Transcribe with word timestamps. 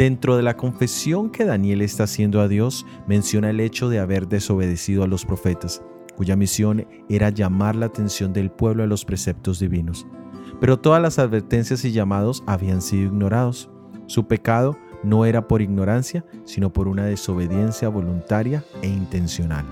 Dentro 0.00 0.38
de 0.38 0.42
la 0.42 0.56
confesión 0.56 1.28
que 1.28 1.44
Daniel 1.44 1.82
está 1.82 2.04
haciendo 2.04 2.40
a 2.40 2.48
Dios, 2.48 2.86
menciona 3.06 3.50
el 3.50 3.60
hecho 3.60 3.90
de 3.90 3.98
haber 3.98 4.28
desobedecido 4.28 5.04
a 5.04 5.06
los 5.06 5.26
profetas, 5.26 5.82
cuya 6.16 6.36
misión 6.36 6.86
era 7.10 7.28
llamar 7.28 7.76
la 7.76 7.84
atención 7.84 8.32
del 8.32 8.50
pueblo 8.50 8.82
a 8.82 8.86
los 8.86 9.04
preceptos 9.04 9.58
divinos. 9.58 10.06
Pero 10.58 10.78
todas 10.78 11.02
las 11.02 11.18
advertencias 11.18 11.84
y 11.84 11.92
llamados 11.92 12.42
habían 12.46 12.80
sido 12.80 13.08
ignorados. 13.08 13.68
Su 14.06 14.26
pecado 14.26 14.78
no 15.02 15.26
era 15.26 15.46
por 15.46 15.60
ignorancia, 15.60 16.24
sino 16.46 16.72
por 16.72 16.88
una 16.88 17.04
desobediencia 17.04 17.90
voluntaria 17.90 18.64
e 18.80 18.88
intencional. 18.88 19.66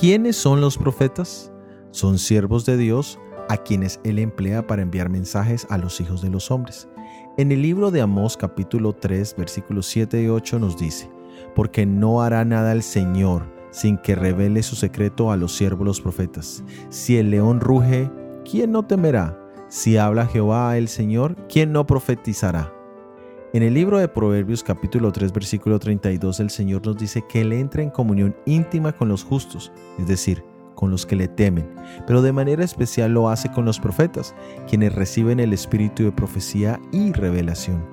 ¿Quiénes 0.00 0.36
son 0.36 0.62
los 0.62 0.78
profetas? 0.78 1.52
Son 1.90 2.16
siervos 2.16 2.64
de 2.64 2.78
Dios 2.78 3.18
a 3.48 3.56
quienes 3.56 4.00
Él 4.04 4.18
emplea 4.18 4.66
para 4.66 4.82
enviar 4.82 5.08
mensajes 5.08 5.66
a 5.70 5.78
los 5.78 6.00
hijos 6.00 6.22
de 6.22 6.30
los 6.30 6.50
hombres. 6.50 6.88
En 7.36 7.52
el 7.52 7.62
libro 7.62 7.90
de 7.90 8.00
Amós 8.00 8.36
capítulo 8.36 8.92
3 8.92 9.34
versículos 9.36 9.86
7 9.86 10.22
y 10.22 10.28
8 10.28 10.58
nos 10.58 10.76
dice, 10.76 11.10
porque 11.54 11.86
no 11.86 12.22
hará 12.22 12.44
nada 12.44 12.72
el 12.72 12.82
Señor 12.82 13.52
sin 13.74 13.98
que 13.98 14.14
revele 14.14 14.62
su 14.62 14.76
secreto 14.76 15.32
a 15.32 15.36
los 15.36 15.56
siervos 15.56 15.84
los 15.84 16.00
profetas. 16.00 16.62
Si 16.90 17.16
el 17.16 17.30
león 17.30 17.58
ruge, 17.58 18.08
¿quién 18.48 18.70
no 18.70 18.84
temerá? 18.84 19.36
Si 19.68 19.96
habla 19.96 20.26
Jehová 20.26 20.78
el 20.78 20.86
Señor, 20.86 21.34
¿quién 21.48 21.72
no 21.72 21.84
profetizará? 21.84 22.72
En 23.52 23.64
el 23.64 23.74
libro 23.74 23.98
de 23.98 24.06
Proverbios 24.06 24.62
capítulo 24.62 25.10
3 25.10 25.32
versículo 25.32 25.78
32 25.80 26.40
el 26.40 26.50
Señor 26.50 26.86
nos 26.86 26.98
dice 26.98 27.24
que 27.28 27.40
Él 27.40 27.52
entra 27.52 27.82
en 27.82 27.90
comunión 27.90 28.36
íntima 28.46 28.92
con 28.92 29.08
los 29.08 29.24
justos, 29.24 29.72
es 29.98 30.06
decir, 30.06 30.44
con 30.74 30.90
los 30.90 31.06
que 31.06 31.16
le 31.16 31.28
temen, 31.28 31.68
pero 32.06 32.22
de 32.22 32.32
manera 32.32 32.64
especial 32.64 33.12
lo 33.12 33.28
hace 33.28 33.50
con 33.50 33.64
los 33.64 33.80
profetas, 33.80 34.34
quienes 34.68 34.94
reciben 34.94 35.40
el 35.40 35.52
espíritu 35.52 36.04
de 36.04 36.12
profecía 36.12 36.80
y 36.92 37.12
revelación. 37.12 37.84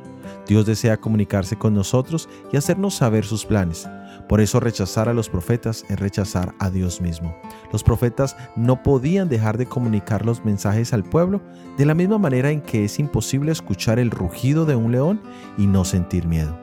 Dios 0.48 0.66
desea 0.66 0.98
comunicarse 0.98 1.58
con 1.58 1.74
nosotros 1.74 2.28
y 2.52 2.58
hacernos 2.58 2.96
saber 2.96 3.26
sus 3.26 3.46
planes. 3.46 3.88
Por 4.28 4.42
eso 4.42 4.60
rechazar 4.60 5.10
a 5.10 5.14
los 5.14 5.30
profetas 5.30 5.86
es 5.90 6.00
rechazar 6.00 6.54
a 6.60 6.70
Dios 6.70 7.02
mismo. 7.02 7.36
Los 7.72 7.84
profetas 7.84 8.36
no 8.56 8.82
podían 8.82 9.30
dejar 9.30 9.58
de 9.58 9.66
comunicar 9.66 10.26
los 10.26 10.44
mensajes 10.46 10.94
al 10.94 11.04
pueblo 11.04 11.42
de 11.78 11.86
la 11.86 11.94
misma 11.94 12.18
manera 12.18 12.52
en 12.52 12.62
que 12.62 12.86
es 12.86 13.00
imposible 13.00 13.52
escuchar 13.52 14.00
el 14.00 14.12
rugido 14.12 14.66
de 14.66 14.76
un 14.76 14.92
león 14.92 15.22
y 15.58 15.68
no 15.68 15.86
sentir 15.86 16.28
miedo. 16.28 16.58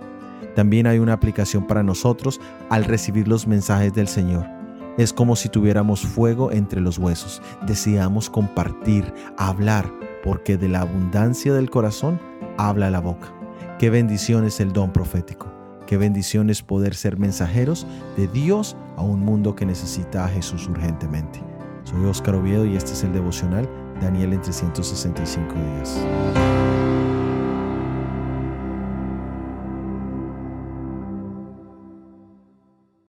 También 0.55 0.87
hay 0.87 0.99
una 0.99 1.13
aplicación 1.13 1.67
para 1.67 1.83
nosotros 1.83 2.41
al 2.69 2.85
recibir 2.85 3.29
los 3.29 3.47
mensajes 3.47 3.95
del 3.95 4.09
Señor. 4.09 4.47
Es 4.99 5.13
como 5.13 5.37
si 5.37 5.49
tuviéramos 5.49 6.01
fuego 6.01 6.51
entre 6.51 6.81
los 6.81 6.99
huesos. 6.99 7.41
Deseamos 7.65 8.29
compartir, 8.29 9.15
hablar, 9.37 9.89
porque 10.25 10.57
de 10.57 10.69
la 10.69 10.81
abundancia 10.81 11.55
del 11.55 11.71
corazón 11.71 12.21
habla 12.57 12.91
la 12.91 13.01
boca. 13.01 13.33
Qué 13.79 13.91
bendición 13.91 14.45
es 14.45 14.59
el 14.59 14.73
don 14.73 14.93
profético. 14.93 15.47
Qué 15.87 15.97
bendición 15.97 16.51
es 16.51 16.63
poder 16.63 16.97
ser 16.97 17.17
mensajeros 17.17 17.87
de 18.17 18.27
Dios 18.27 18.77
a 18.97 19.03
un 19.03 19.21
mundo 19.21 19.55
que 19.55 19.65
necesita 19.65 20.25
a 20.25 20.29
Jesús 20.29 20.67
urgentemente. 20.69 21.41
Soy 21.85 22.05
Óscar 22.05 22.35
Oviedo 22.35 22.67
y 22.67 22.77
este 22.77 22.93
es 22.93 23.05
el 23.05 23.13
devocional 23.13 23.69
Daniel 24.01 24.33
en 24.33 24.43
365 24.43 25.55
días. 25.55 26.78